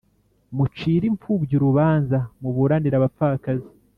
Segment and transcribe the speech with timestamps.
[0.55, 3.67] mucire impfubyi urubanza, muburanire abapfakazi